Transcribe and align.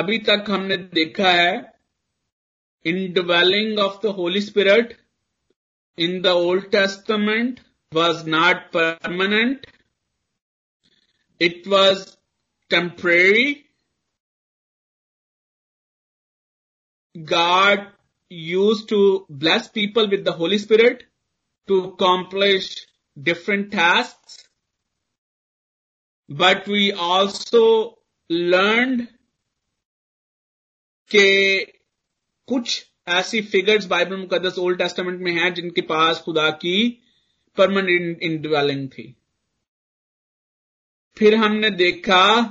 अभी 0.00 0.18
तक 0.28 0.44
हमने 0.48 0.76
देखा 0.76 1.30
है 1.32 1.70
indwelling 2.84 3.78
of 3.78 4.00
the 4.00 4.12
Holy 4.12 4.40
Spirit 4.40 4.96
in 5.96 6.22
the 6.22 6.30
Old 6.30 6.70
Testament 6.72 7.60
was 7.92 8.24
not 8.24 8.72
permanent. 8.72 9.66
It 11.38 11.66
was 11.66 12.16
temporary. 12.70 13.66
God 17.24 17.86
used 18.28 18.88
to 18.90 19.26
bless 19.28 19.68
people 19.68 20.08
with 20.08 20.24
the 20.24 20.32
Holy 20.32 20.58
Spirit 20.58 21.04
to 21.66 21.84
accomplish 21.84 22.86
different 23.20 23.72
tasks. 23.72 24.48
But 26.28 26.66
we 26.68 26.92
also 26.92 27.98
learned 28.28 29.08
कि 31.15 31.65
कुछ 32.47 32.85
ऐसी 33.07 33.41
figures 33.41 33.85
Bible 33.85 34.17
मुकदस 34.17 34.57
old 34.57 34.77
testament 34.77 35.19
में 35.21 35.31
हैं 35.31 35.53
जिनके 35.53 35.81
पास 35.81 36.19
खुदा 36.19 36.49
की 36.49 37.03
permanent 37.57 38.21
इंडवेलिंग 38.21 38.87
थी। 38.87 39.15
फिर 41.17 41.35
हमने 41.35 41.69
देखा 41.69 42.41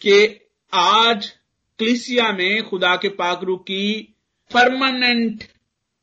कि 0.00 0.40
आज 0.72 1.30
क्लिसिया 1.78 2.32
में 2.32 2.62
खुदा 2.68 2.96
के 2.96 3.08
पाकरू 3.08 3.56
की 3.56 4.14
परमानेंट 4.50 5.44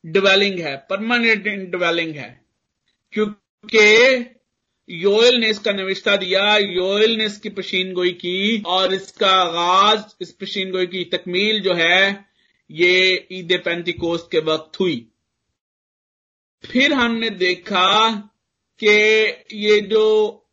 डिवेलिंग 0.06 0.60
है 0.60 0.76
परमानेंट 0.90 1.48
इंडवेलिंग 1.48 2.16
है, 2.16 2.42
क्योंकि 3.12 4.18
योयल 4.90 5.36
ने 5.36 5.50
इसका 5.50 5.72
नविश्ता 5.72 6.16
दिया 6.16 6.58
योयल 6.58 7.18
ने 7.18 7.26
इसकी 7.26 7.50
पशीन 7.50 7.94
गोई 7.94 8.12
की, 8.12 8.64
और 8.66 8.94
इसका 8.94 9.32
आगाज़, 9.32 10.02
इस 10.22 10.32
पशीन 10.32 10.72
गोई 10.72 10.88
की 10.88 11.04
तकमील 11.06 11.62
जो 11.62 11.74
है, 11.74 12.26
ये 12.72 13.28
ईद 13.32 13.62
पेंतिकोस्त 13.66 14.30
के 14.32 14.40
वक्त 14.40 14.80
हुई। 14.80 15.08
फिर 16.66 16.94
हमने 16.94 17.30
देखा 17.30 18.12
कि 18.80 18.88
ये 19.54 19.82
जो 19.82 20.06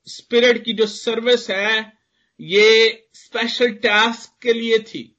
स्पिरिट 0.07 0.65
की 0.65 0.73
जो 0.73 0.87
सर्विस 0.87 1.51
है, 1.51 1.93
ये 2.41 3.09
स्पेशल 3.15 3.73
टास्क 3.73 4.43
के 4.43 4.53
लिए 4.53 4.79
थी। 4.79 5.17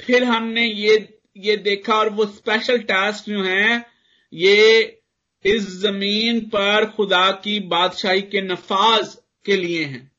फिर 0.00 0.24
हमने 0.24 0.66
ये 0.66 1.18
ये 1.36 1.56
देखा 1.56 1.94
और 1.94 2.10
वो 2.10 2.26
स्पेशल 2.26 2.78
टास्क 2.78 3.24
जो 3.28 3.42
है, 3.42 3.86
ये 4.32 4.97
इस 5.44 5.68
ज़मीन 5.80 6.40
पर 6.40 6.86
खुदा 6.86 7.30
की 7.30 7.58
बादशाही 7.68 8.22
के 8.22 8.40
नफाज 8.42 9.16
के 9.44 9.56
लिए 9.56 9.84
हैं। 9.84 10.10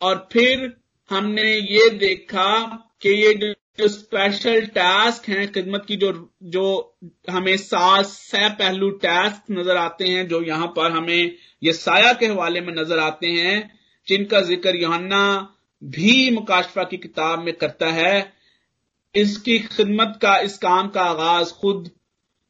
और 0.00 0.28
फिर 0.32 0.72
हमने 1.10 1.52
ये 1.52 1.88
देखा 1.90 2.54
कि 3.02 3.10
ये 3.10 3.34
जो 3.34 3.88
स्पेशल 3.88 4.66
टास्क 4.66 5.28
हैं, 5.28 5.52
खिदमत 5.52 5.84
की 5.88 5.96
जो 5.96 6.12
जो 6.44 6.96
हमें 7.30 7.56
सात 7.56 8.06
सह 8.06 8.48
पहलू 8.48 8.90
टास्क 8.90 9.50
नज़र 9.50 9.76
आते 9.76 10.04
हैं, 10.04 10.26
जो 10.28 10.42
यहाँ 10.42 10.66
पर 10.76 10.90
हमें 10.90 11.36
ये 11.62 11.72
साया 11.72 12.12
के 12.12 12.26
हवाले 12.26 12.60
में 12.60 12.72
नज़र 12.74 12.98
आते 12.98 13.26
हैं, 13.26 13.70
जिनका 14.08 14.40
ज़िक्र 14.40 14.76
योहन्ना 14.76 15.56
भी 15.82 16.30
मुकाशफा 16.30 16.84
की 16.84 16.96
किताब 16.96 17.44
में 17.44 17.54
करता 17.54 17.86
है। 17.86 18.32
इसकी 19.14 19.58
खिदमत 19.58 20.18
का, 20.22 20.36
इस 20.38 20.58
काम 20.58 20.88
का 20.88 21.02
आगाज़ 21.02 21.52
खुद 21.52 21.90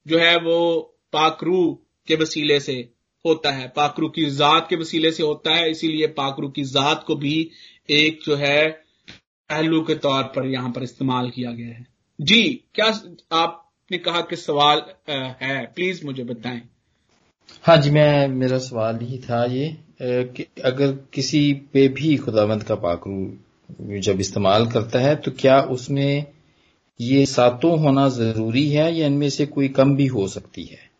जो 0.06 0.18
है 0.18 0.36
वो 0.36 0.88
पाकरू 1.12 1.78
के 2.08 2.14
वसीले 2.14 2.60
से 2.60 2.88
होता 3.27 3.52
है। 3.52 3.68
पाकरू 3.68 4.08
की 4.08 4.30
जात 4.30 4.66
के 4.70 4.77
वसीले 4.77 5.12
से 5.12 5.22
होता 5.22 5.54
है, 5.54 5.70
इसीलिए 5.70 6.06
पाकरू 6.06 6.48
की 6.48 6.64
जात 6.64 7.04
को 7.06 7.16
भी 7.16 7.50
एक 7.91 8.20
जो 8.27 8.36
है, 8.36 8.70
पहलू 9.50 9.82
के 9.82 9.94
तौर 9.94 10.22
पर 10.22 10.46
यहाँ 10.46 10.70
पर 10.70 10.82
इस्तेमाल 10.82 11.30
किया 11.30 11.50
गया 11.50 11.69
है। 11.69 11.86
जी, 12.20 12.64
क्या 12.74 12.86
आपने 13.32 13.98
कहा 13.98 14.20
कि 14.20 14.36
सवाल 14.36 14.82
है? 15.10 15.66
प्लीज़ 15.66 16.04
मुझे 16.06 16.25
बताएँ। 16.25 16.62
हाँ 17.62 17.76
जी, 17.76 17.91
मैं, 17.91 18.28
मेरा 18.28 18.58
सवाल 18.58 18.98
ही 19.03 19.19
था 19.19 19.44
ये 19.44 19.76
कि 20.03 20.47
अगर 20.64 20.92
किसी 20.92 21.53
पे 21.53 21.88
भी 21.88 22.16
खुदावंत 22.16 22.62
का 22.62 22.75
पाकरू 22.75 23.98
जब 24.00 24.20
इस्तेमाल 24.20 24.66
करता 24.66 24.98
है 24.98 25.16
तो 25.16 25.31
क्या 25.31 25.60
उसमें 25.60 26.26
ये 27.00 27.26
सातों 27.26 27.78
होना 27.81 28.08
ज़रूरी 28.08 28.69
है 28.69 28.94
या 28.94 29.06
इनमें 29.06 29.31
से 29.31 29.47
कोई 29.47 29.69
कम 29.69 29.97
भी 29.97 30.06
हो 30.06 30.28
सकती 30.28 30.64
है? 30.64 30.91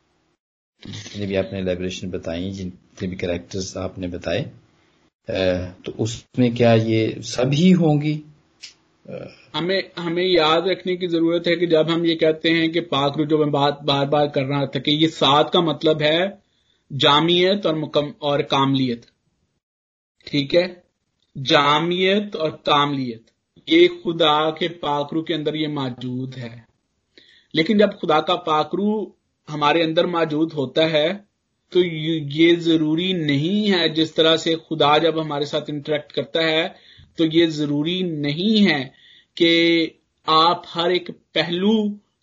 जितने 0.87 1.26
भी 1.26 1.37
आपने 1.37 1.59
एलेबरेशन 1.59 2.10
बताई, 2.10 2.50
जितने 2.50 3.09
भी 3.09 3.16
करेक्टर्स 3.16 3.76
आपने 3.76 4.09
बताए 4.09 4.50
तो 5.28 5.93
उसमें 5.98 6.54
क्या 6.54 6.72
ये 6.75 7.16
सभी 7.22 7.70
होंगी? 7.72 8.20
हमें 9.56 9.91
हमें 9.98 10.25
याद 10.25 10.69
रखने 10.69 10.97
की 10.97 11.06
ज़रूरत 11.06 11.47
है 11.48 11.54
कि 11.56 11.66
जब 11.66 11.91
हम 11.91 12.04
ये 12.06 12.15
कहते 12.15 12.50
हैं 12.50 12.70
कि 12.72 12.81
पाक 12.88 13.20
जो 13.20 13.38
मैं 13.38 13.50
बात 13.50 13.81
बार 13.84 14.06
बार 14.06 14.28
कर 14.28 14.44
रहा 14.44 14.66
था 14.66 14.81
कि 14.81 14.93
ये 14.93 15.09
सात 15.10 15.50
का 15.50 15.60
मतलब 15.60 16.03
है 16.03 16.43
जामियत 16.91 17.66
और 17.66 17.75
मुकम, 17.75 18.12
और 18.22 18.43
कामलियत। 18.43 19.06
ठीक 20.26 20.54
है? 20.54 20.82
जामियत 21.37 22.37
और 22.37 22.50
कामलियत। 22.66 23.26
ये 23.69 23.87
खुदा 24.03 24.50
के 24.50 24.69
पाकरू 24.81 25.22
के 25.22 25.34
अंदर 25.34 25.56
ये 25.56 25.69
मौजूद 25.70 26.34
है। 26.34 26.66
लेकिन 27.54 27.78
जब 27.78 27.99
खुदा 27.99 28.20
का 28.20 28.34
पाकरू 28.43 29.14
हमारे 29.52 29.82
अंदर 29.82 30.06
मौजूद 30.06 30.52
होता 30.52 30.86
है 30.86 31.12
तो 31.72 31.80
ये 31.80 32.54
ज़रूरी 32.56 33.12
नहीं 33.14 33.70
है 33.70 33.88
जिस 33.88 34.14
तरह 34.16 34.36
से 34.36 34.54
खुदा 34.68 34.98
जब 34.98 35.18
हमारे 35.18 35.46
साथ 35.46 35.70
इंटरेक्ट 35.70 36.12
करता 36.12 36.40
है 36.40 36.74
तो 37.18 37.24
ये 37.24 37.46
ज़रूरी 37.46 38.02
नहीं 38.02 38.56
है 38.66 38.84
कि 39.36 39.50
आप 40.28 40.62
हर 40.68 40.92
एक 40.92 41.10
पहलू 41.34 41.74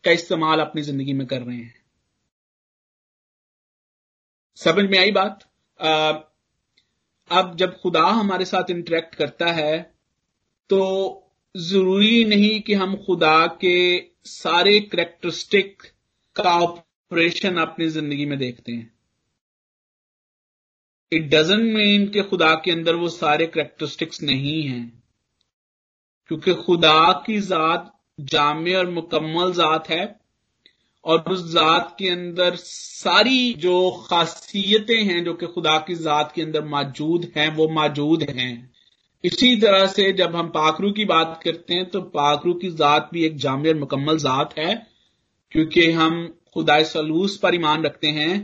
का 0.04 0.12
इस्तेमाल 0.12 0.60
अपनी 0.60 0.82
ज़िंदगी 0.82 1.14
में 1.14 1.26
कर 1.28 1.42
रहे 1.42 1.56
हैं। 1.56 1.76
समझ 4.58 4.86
में 4.90 4.98
आई 5.00 5.12
बात? 5.12 5.40
अब 7.32 7.56
जब 7.56 7.80
खुदा 7.82 8.04
हमारे 8.04 8.46
साथ 8.46 8.70
इंटरेक्ट 8.70 9.16
करता 9.16 9.52
है 9.52 9.78
तो 10.70 10.80
ज़रूरी 11.58 12.24
नहीं 12.26 12.60
कि 12.62 12.74
हम 12.74 12.96
खुदा 12.96 13.48
के 13.62 13.76
सारे 14.26 14.80
करेक्टरिस्टिक 14.80 15.84
का 16.36 16.58
ऑपरेशन 17.12 17.56
अपनी 17.58 17.88
ज़िंदगी 17.90 18.26
में 18.26 18.38
देखते 18.40 18.72
हैं। 18.72 18.92
इट 21.12 21.24
डजेंट 21.30 21.64
मीन 21.76 22.08
कि 22.08 22.22
खुदा 22.24 22.54
के 22.56 22.72
अंदर 22.72 22.96
वो 22.96 23.08
सारे 23.10 23.46
करेक्टरिस्टिक्स 23.48 24.22
नहीं 24.24 24.62
हैं, 24.64 25.02
क्योंकि 26.32 26.54
खुदा 26.56 27.12
की 27.26 27.40
जात 27.42 27.92
जामे 28.20 28.74
और 28.74 28.90
मुकम्मल 28.92 29.54
जात 29.54 29.90
है, 29.90 30.16
और 31.06 31.24
उस 31.32 31.46
जात 31.54 31.96
के 32.00 32.10
अंदर 32.10 32.56
सारी 32.58 33.54
जो 33.60 33.76
खासियतें 34.10 35.04
हैं 35.04 35.24
जो 35.24 35.34
कि 35.34 35.48
खुदा 35.48 35.78
की 35.80 35.96
जात 35.98 36.32
के 36.36 36.42
अंदर 36.42 36.66
मौजूद 36.68 37.32
हैं, 37.38 37.56
वो 37.56 37.68
मौजूद 37.72 38.30
हैं। 38.30 38.72
इसी 39.24 39.56
तरह 39.58 39.86
से 39.88 40.12
जब 40.14 40.36
हम 40.36 40.50
पाखरू 40.52 40.92
की 40.92 41.06
बात 41.08 41.40
करते 41.44 41.74
हैं 41.74 41.90
तो 41.90 42.02
पाखरू 42.14 42.54
की 42.56 42.70
जात 42.78 43.10
भी 43.14 43.26
एक 43.26 43.38
जामे 43.38 43.70
और 43.70 43.76
मुकम्मल 43.78 44.18
जात 44.20 44.58
है, 44.60 44.74
क्योंकि 45.52 45.92
हम 45.94 46.28
खुदा 46.54 46.82
सलूस 46.84 47.38
पर 47.38 47.56
ईमान 47.56 47.84
रखते 47.84 48.08
हैं 48.08 48.38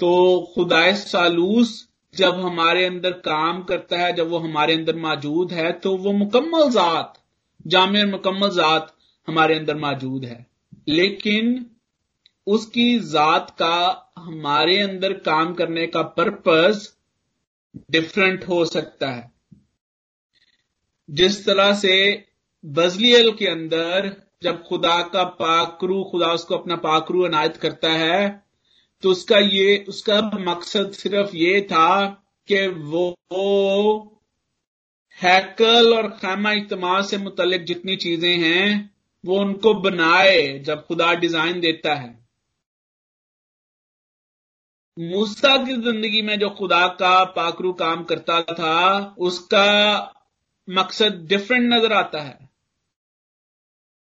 तो 0.00 0.10
खुदाए 0.54 0.94
सालूस 0.94 1.70
जब 2.14 2.40
हमारे 2.40 2.84
अंदर 2.84 3.12
काम 3.20 3.62
करता 3.62 3.98
है, 3.98 4.12
जब 4.12 4.28
वो 4.28 4.38
हमारे 4.38 4.74
अंदर 4.74 4.96
मौजूद 4.96 5.52
है 5.52 5.70
तो 5.72 5.96
वो 5.96 6.12
मुकम्मल 6.14 6.70
जात 6.70 7.22
जाम 7.66 7.96
मुकम्मल 8.08 8.50
जात 8.50 8.94
हमारे 9.28 9.54
अंदर 9.54 9.76
मौजूद 9.76 10.24
है। 10.24 10.46
लेकिन 10.88 11.66
उसकी 12.46 12.98
जात 13.00 13.50
का 13.50 14.12
हमारे 14.18 14.80
अंदर 14.80 15.12
काम 15.22 15.54
करने 15.54 15.86
का 15.86 16.02
पर्पस 16.18 16.92
डिफरेंट 17.90 18.44
हो 18.48 18.64
सकता 18.64 19.10
है। 19.10 19.30
जिस 21.08 21.44
तरह 21.46 21.74
से 21.74 21.96
बजलियल 22.64 23.30
के 23.32 23.46
अंदर 23.46 24.12
जब 24.42 24.62
खुदा 24.64 25.00
का 25.02 25.24
पाकरू 25.38 26.02
खुदा 26.04 26.32
उसको 26.32 26.56
अपना 26.56 26.76
पाकरू 26.76 27.22
अनायत 27.22 27.56
करता 27.56 27.90
है 27.90 28.44
तो 29.02 29.10
उसका 29.10 29.38
ये, 29.38 29.84
उसका 29.88 30.20
मकसद 30.34 30.92
सिर्फ़ 30.92 31.34
ये 31.36 31.60
था 31.60 32.06
कि 32.48 32.66
वो 32.66 34.12
हैकल 35.18 35.94
और 35.94 36.08
खैमा 36.10 36.52
इज्तमा 36.52 37.00
से 37.02 37.18
मुतलिक 37.18 37.64
जितनी 37.64 37.96
चीज़ें 37.96 38.36
हैं, 38.38 38.90
वो 39.24 39.38
उनको 39.40 39.74
बनाए 39.74 40.58
जब 40.58 40.86
खुदा 40.86 41.12
डिज़ाइन 41.14 41.60
देता 41.60 41.94
है। 41.94 42.26
मूसा 44.96 45.56
की 45.64 45.74
ज़िंदगी 45.74 46.22
में 46.22 46.38
जो 46.38 46.50
खुदा 46.50 46.86
का 47.00 47.24
पाकरू 47.24 47.72
काम 47.72 48.04
करता 48.04 48.40
था, 48.42 49.14
उसका 49.18 50.12
मकसद 50.68 51.26
डिफरेंट 51.28 51.72
नज़र 51.72 51.92
आता 51.92 52.22
है। 52.22 52.45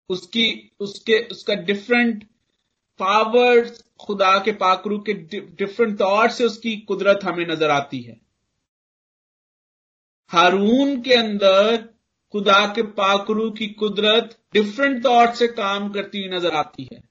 उसकी, 0.10 0.72
उसके, 0.80 1.20
उसका 1.20 1.54
डिफरेंट 1.54 2.24
पावर्स 3.00 3.84
खुदा 4.00 4.38
के 4.40 4.52
पाकरू 4.52 4.98
के 5.00 5.14
डिफरेंट 5.14 5.98
तौर 6.00 6.30
से 6.30 6.46
उसकी 6.46 6.76
कुदरत 6.78 7.24
हमें 7.24 7.46
नज़र 7.48 7.70
आती 7.70 8.02
है। 8.02 8.20
हारून 10.32 11.02
के 11.02 11.14
अंदर 11.14 11.78
खुदा 12.34 12.66
के 12.68 12.82
पाकरू 12.82 13.50
की 13.52 13.68
कुदरत 13.68 14.38
डिफरेंट 14.54 15.04
तौर 15.04 15.32
से 15.32 15.48
काम 15.48 15.90
करती 15.90 16.20
हुई 16.20 16.38
नज़र 16.38 16.56
आती 16.56 16.88
है। 16.94 17.02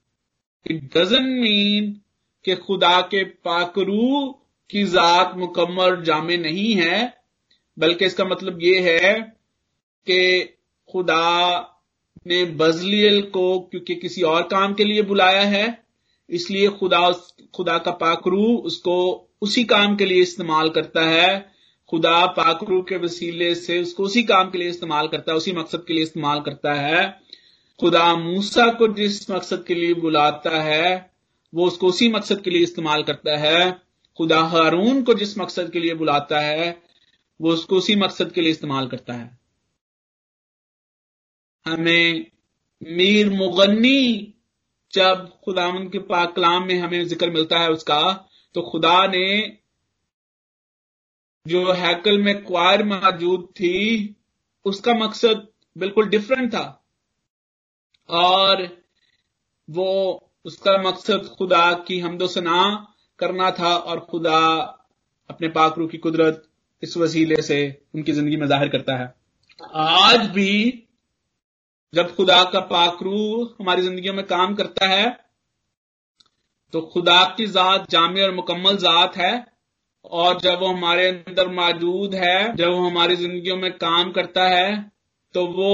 इट 0.66 0.82
डजेंट 0.96 1.40
मीन 1.40 2.00
कि 2.44 2.54
खुदा 2.56 3.00
के 3.00 3.24
पाकरू 3.24 4.32
की 4.70 4.84
जात 4.84 5.36
मुकम्मल 5.36 6.02
जामे 6.02 6.36
नहीं 6.36 6.74
है, 6.74 7.22
बल्कि 7.78 8.04
इसका 8.04 8.24
मतलब 8.24 8.62
यह 8.62 8.84
है 8.84 9.20
कि 10.06 10.44
खुदा 10.88 11.70
ने 12.26 12.44
बजलियल 12.44 13.22
को 13.22 13.60
क्योंकि 13.60 13.94
किसी 13.94 14.22
और 14.22 14.42
काम 14.42 14.74
के 14.74 14.84
लिए 14.84 15.02
बुलाया 15.02 15.42
है, 15.42 15.84
इसलिए 16.30 16.68
खुदा 16.68 17.10
खुदा 17.54 17.78
का 17.78 17.90
पाकरू 17.90 18.56
उसको 18.56 19.28
उसी 19.42 19.64
काम 19.64 19.96
के 19.96 20.04
लिए 20.04 20.22
इस्तेमाल 20.22 20.70
करता 20.70 21.00
है। 21.02 21.54
खुदा 21.90 22.26
पाकरू 22.26 22.82
के 22.82 22.96
वसीले 22.96 23.54
से 23.54 23.82
उसको 23.82 24.02
उसी 24.02 24.22
काम 24.22 24.50
के 24.50 24.58
लिए 24.58 24.68
इस्तेमाल 24.68 25.08
करता 25.08 25.32
है, 25.32 25.36
उसी 25.36 25.52
मकसद 25.52 25.84
के 25.88 25.94
लिए 25.94 26.02
इस्तेमाल 26.02 26.40
करता 26.40 26.74
है। 26.74 27.20
खुदा 27.80 28.16
मूसा 28.16 28.68
को 28.68 28.88
जिस 28.88 29.30
मकसद 29.30 29.64
के 29.64 29.74
लिए 29.74 29.94
बुलाता 29.94 30.62
है, 30.62 31.10
वो 31.54 31.66
उसको 31.66 31.86
उसी 31.86 32.08
मकसद 32.08 32.40
के 32.40 32.50
लिए 32.50 32.62
इस्तेमाल 32.62 33.02
करता 33.02 33.36
है। 33.36 33.70
खुदा 34.16 34.40
हारून 34.40 35.02
को 35.02 35.14
जिस 35.14 35.38
मकसद 35.38 35.70
के 35.70 35.80
लिए 35.80 35.94
बुलाता 35.94 36.40
है, 36.40 36.82
वो 37.40 37.50
उसको 37.50 37.76
उसी 37.76 37.96
मकसद 37.96 38.32
के 38.32 38.40
लिए 38.40 38.50
इस्तेमाल 38.50 38.86
करता 38.86 39.12
है। 39.12 39.43
हमें 41.66 42.26
मीर 42.82 43.30
मुगन्नी 43.30 44.32
जब 44.92 45.28
खुदावन 45.44 45.88
के 45.88 45.98
पाक 45.98 46.34
कलाम 46.36 46.66
में 46.66 46.78
हमें 46.78 47.04
ज़िक्र 47.06 47.30
मिलता 47.30 47.58
है 47.58 47.70
उसका 47.70 48.00
तो 48.54 48.62
खुदा 48.62 49.06
ने 49.06 49.58
जो 51.46 51.72
हैकल 51.72 52.20
में 52.22 52.44
क्वार 52.44 52.82
मौजूद 52.84 53.48
थी, 53.56 54.14
उसका 54.66 54.94
मकसद 54.94 55.46
बिल्कुल 55.76 56.08
डिफरेंट 56.08 56.52
था। 56.54 56.84
और 58.08 58.62
वो, 59.68 60.30
उसका 60.44 60.76
मकसद 60.82 61.28
खुदा 61.38 61.72
की 61.88 61.98
हमदोसना 62.00 62.62
करना 63.18 63.50
था 63.50 63.74
और 63.74 64.00
खुदा 64.00 64.38
अपने 65.30 65.48
पाकरू 65.48 65.86
की 65.86 65.98
कुदरत 65.98 66.42
इस 66.82 66.96
वसीले 66.96 67.42
से 67.42 67.58
उनकी 67.94 68.12
ज़िंदगी 68.12 68.36
में 68.36 68.46
ज़ाहिर 68.46 68.68
करता 68.68 68.96
है। 68.96 69.14
आज 69.74 70.26
भी 70.30 70.83
जब 71.94 72.14
खुदा 72.16 72.42
का 72.44 72.60
पाकरू 72.68 73.18
हमारी 73.60 73.82
जिंदगियों 73.82 74.14
में 74.14 74.24
काम 74.26 74.54
करता 74.54 74.88
है 74.88 75.06
तो 76.72 76.80
खुदा 76.92 77.22
की 77.36 77.46
जात 77.48 77.90
जाम 77.90 78.16
और 78.20 78.34
मुकम्मल 78.34 78.76
जात 78.78 79.16
है, 79.16 79.46
और 80.04 80.40
जब 80.40 80.60
वो 80.60 80.66
हमारे 80.68 81.06
अंदर 81.08 81.48
मौजूद 81.50 82.14
है, 82.16 82.54
जब 82.56 82.68
वो 82.68 82.80
हमारी 82.80 83.16
जिंदगियों 83.16 83.56
में 83.56 83.70
काम 83.78 84.10
करता 84.12 84.48
है 84.48 84.70
तो 85.34 85.46
वो 85.48 85.70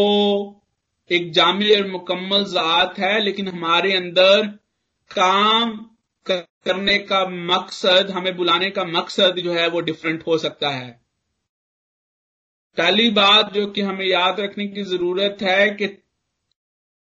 एक 1.11 1.31
जामी 1.33 1.75
और 1.77 1.87
मुकम्मल 1.89 2.45
जात 2.47 2.99
है, 2.99 3.19
लेकिन 3.21 3.49
हमारे 3.49 3.97
अंदर 3.97 4.47
काम 5.11 5.73
करने 6.27 6.99
का 7.01 7.25
मकसद, 7.29 8.11
हमें 8.11 8.37
बुलाने 8.37 8.71
का 8.71 8.85
मकसद 8.87 9.39
जो 9.39 9.53
है, 9.53 9.69
वो 9.69 9.81
डिफरेंट 9.81 10.27
हो 10.27 10.39
सकता 10.39 10.71
है। 10.71 10.91
पहली 12.77 13.09
बात 13.13 13.53
जो 13.53 13.67
कि 13.69 13.81
हमें 13.83 14.07
याद 14.07 14.41
रखने 14.41 14.67
की 14.69 14.83
ज़रूरत 14.85 15.39
है 15.43 15.69
कि 15.73 15.87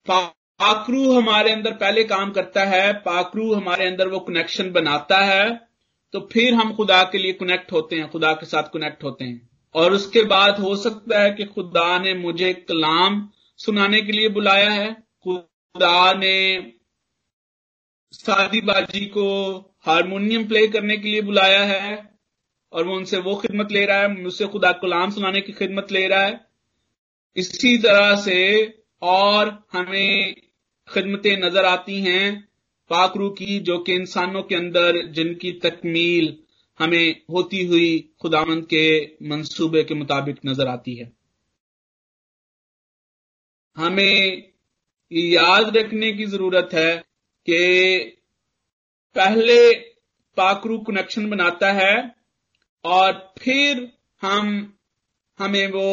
पाकरू 0.09 1.12
हमारे 1.12 1.53
अंदर 1.53 1.73
पहले 1.75 2.05
काम 2.05 2.31
करता 2.31 2.65
है 2.65 2.93
पाकरू 3.01 3.53
हमारे 3.55 3.87
अंदर 3.87 4.09
वो 4.09 4.19
कनेक्शन 4.21 4.71
बनाता 4.73 5.19
है 5.19 5.45
तो 6.15 6.21
फिर 6.33 6.55
हम 6.55 6.75
खुदा 6.75 7.03
के 7.03 7.19
लिए 7.19 7.33
कनेक्ट 7.33 7.73
होते 7.73 7.97
हैं, 7.97 8.11
खुदा 8.11 8.33
के 8.33 8.47
साथ 8.47 8.62
कनेक्ट 8.62 9.05
होते 9.05 9.25
हैं। 9.25 9.49
और 9.75 9.93
उसके 9.93 10.23
बाद 10.25 10.59
हो 10.61 10.75
सकता 10.77 11.21
है 11.21 11.31
कि 11.31 11.45
खुदा 11.45 11.99
ने 11.99 12.12
मुझे 12.15 12.53
कलाम 12.69 13.29
सुनाने 13.59 14.01
के 14.03 14.12
लिए 14.12 14.29
बुलाया 14.29 14.71
है। 14.71 14.93
खुदा 15.25 16.12
ने 16.12 16.73
शादी 18.15 18.61
बाजी 18.61 19.05
को 19.06 19.27
हारमोनियम 19.87 20.47
प्ले 20.49 20.67
करने 20.69 20.97
के 20.97 21.09
लिए 21.09 21.23
बुलाया 21.23 21.62
है, 21.65 22.11
और 22.73 22.85
वो 22.85 22.97
उनसे 22.97 23.19
वो 23.19 23.35
खिदमत 23.37 23.73
ले 23.73 23.85
रहा 23.87 23.99
है 23.99 24.23
मुझसे 24.23 24.47
खुदा 24.47 24.73
कलाम 24.73 25.11
सुनाने 25.11 25.41
की 25.41 25.53
खिदमत 25.53 25.93
ले 25.93 26.06
रहा 26.09 26.23
है। 26.23 26.41
इसी 27.37 27.77
तरह 27.79 28.15
से 28.17 28.39
और 29.05 29.49
हमें 29.73 30.35
खिदमतें 30.89 31.37
नज़र 31.37 31.65
आती 31.65 32.01
हैं 32.01 32.49
पाकरू 32.91 33.29
की, 33.31 33.59
जो 33.59 33.79
कि 33.79 33.95
इंसानों 33.95 34.43
के 34.43 34.55
अंदर 34.55 35.06
जिनकी 35.06 35.53
तकमील 35.53 36.37
हमें 36.81 37.23
होती 37.31 37.65
हुई 37.65 38.15
खुदामंद 38.23 38.65
के 38.65 38.85
मंसूबे 39.29 39.85
के 39.85 39.95
मुताबिक 39.95 40.39
नज़र 40.47 40.69
आती 40.69 40.95
है। 40.95 41.12
हमें 43.77 44.53
याद 45.11 45.77
रखने 45.77 46.12
की 46.12 46.27
ज़रूरत 46.27 46.71
है 46.75 46.97
कि 47.47 47.99
पहले 49.17 49.73
पाकरू 50.37 50.79
कनेक्शन 50.79 51.29
बनाता 51.31 51.73
है 51.73 51.95
और 52.85 53.12
फिर 53.39 53.89
हम 54.23 54.49
हमें 55.39 55.67
वो 55.67 55.89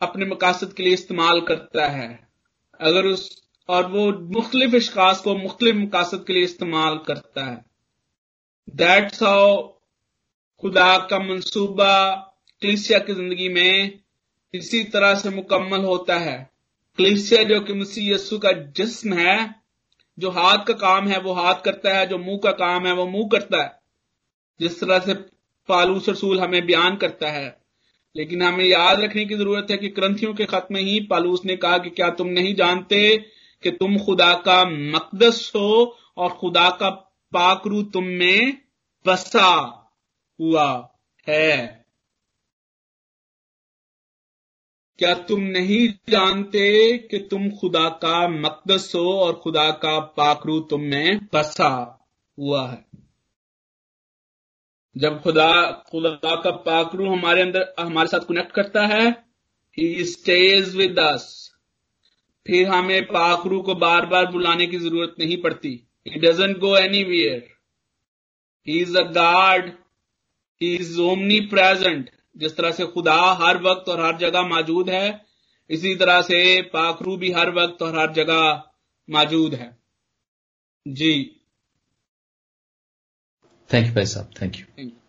अपने 0.00 0.26
मकासद 0.26 0.72
के 0.72 0.82
लिए 0.82 0.92
इस्तेमाल 0.92 1.40
करता 1.40 1.86
है। 1.88 2.08
अगर 2.80 3.06
उस, 3.06 3.42
और 3.68 3.86
वो 3.86 4.12
मुख्तलिफ़ 4.12 4.76
अशखास 4.76 5.20
को 5.20 5.36
मुख्तलिफ़ 5.36 5.76
मकासद 5.76 6.24
के 6.26 6.32
लिए 6.32 6.42
इस्तेमाल 6.42 6.98
करता 6.98 7.44
है। 7.44 7.64
दैट्स 8.70 9.22
हाउ 9.22 9.62
खुदा 10.60 10.98
का 10.98 11.18
मंसूबा 11.18 12.10
क्लिसिया 12.60 12.98
की 12.98 13.14
ज़िंदगी 13.14 13.48
में 13.48 14.00
इसी 14.54 14.84
तरह 14.84 15.14
से 15.14 15.30
मुकम्मल 15.30 15.84
होता 15.84 16.18
है। 16.18 16.50
क्लिसिया 16.96 17.42
जो 17.42 17.60
कि 17.60 17.72
मसीह 17.72 18.14
यस्सु 18.14 18.38
का 18.38 18.52
जिस्म 18.52 19.12
है, 19.12 19.54
जो 20.18 20.30
हाथ 20.30 20.64
का 20.64 20.74
काम 20.74 21.08
है, 21.08 21.20
वो 21.20 21.32
हाथ 21.32 21.54
करता 21.54 21.98
है, 21.98 22.06
जो 22.06 22.18
मुँह 22.18 22.40
का 22.44 22.52
काम 22.52 22.86
है, 22.86 22.92
वो 22.92 23.06
मुँह 23.06 23.28
करता 23.32 23.62
है। 23.62 23.80
जिस 24.60 24.80
तरह 24.80 24.98
से 24.98 25.14
पालूस 25.68 26.08
रसूल 26.08 26.40
हमें 26.40 26.66
बयान 26.66 26.96
करता 26.96 27.30
है। 27.30 27.63
लेकिन 28.16 28.42
हमें 28.42 28.64
याद 28.64 29.00
रखने 29.00 29.24
की 29.24 29.34
ज़रूरत 29.34 29.66
है 29.70 29.76
कि 29.76 29.88
ग्रंथियों 29.88 30.34
के 30.34 30.44
खत 30.44 30.68
में 30.70 30.80
ही 30.82 31.00
पालूस 31.00 31.44
ने 31.44 31.56
कहा 31.56 31.78
कि 31.78 31.90
क्या 31.90 32.10
तुम 32.10 32.26
नहीं 32.26 32.54
जानते 32.54 33.16
कि 33.62 33.70
तुम 33.70 33.98
खुदा 33.98 34.34
का 34.34 34.64
मकदस 34.64 35.52
हो 35.56 35.98
और 36.16 36.30
खुदा 36.30 36.70
का 36.70 36.90
पाकरू 37.32 37.82
तुम 37.82 38.04
में 38.04 38.58
बसा 39.06 39.50
हुआ 40.40 40.94
है? 41.28 41.84
क्या 44.98 45.14
तुम 45.14 45.40
नहीं 45.40 45.88
जानते 46.08 46.98
कि 46.98 47.18
तुम 47.18 47.50
खुदा 47.50 47.88
का 47.88 48.28
मकदस 48.28 48.92
हो 48.94 49.12
और 49.12 49.32
खुदा 49.32 49.70
का 49.70 49.98
पाकरू 50.00 50.60
तुम 50.60 50.80
में 50.80 51.20
बसा 51.32 52.00
हुआ 52.38 52.68
है? 52.68 53.03
जब 54.96 55.20
खुदा 55.22 55.50
खुदा 55.90 56.34
का 56.34 56.50
पाकरू 56.50 57.10
हमारे 57.10 57.42
अंदर, 57.42 57.74
हमारे 57.80 58.08
साथ 58.08 58.26
कनेक्ट 58.28 58.52
करता 58.52 58.86
है 58.86 59.10
ही 59.78 60.04
स्टेज 60.04 60.74
विद 60.76 60.98
अस 60.98 61.30
फिर 62.46 62.68
हमें 62.68 63.04
पाखरू 63.04 63.60
को 63.62 63.74
बार 63.74 64.06
बार 64.06 64.26
बुलाने 64.26 64.66
की 64.66 64.78
ज़रूरत 64.78 65.14
नहीं 65.18 65.36
पड़ती। 65.42 65.70
He 66.06 66.20
doesn't 66.20 66.58
go 66.58 66.76
anywhere 67.04 67.46
he 68.66 68.78
is 68.80 68.98
a 68.98 69.02
guard 69.12 69.70
he 70.60 70.74
is 70.74 71.00
omnipresent 71.46 72.10
जिस 72.36 72.56
तरह 72.56 72.70
से 72.70 72.86
खुदा 72.86 73.14
हर 73.40 73.62
वक्त 73.62 73.88
और 73.88 74.00
हर 74.00 74.16
जगह 74.16 74.42
मौजूद 74.42 74.90
है, 74.90 75.24
इसी 75.70 75.94
तरह 75.96 76.20
से 76.22 76.60
पाखरू 76.72 77.16
भी 77.16 77.30
हर 77.32 77.50
वक्त 77.54 77.82
और 77.82 77.98
हर 77.98 78.12
जगह 78.12 78.62
मौजूद 79.08 79.54
है। 79.54 79.76
जी। 80.86 81.40
Thank 83.74 83.86
you, 83.88 83.92
Faisal. 83.92 84.32
Thank 84.36 84.60
you. 84.60 84.66
Thank 84.76 84.90
you. 84.92 85.03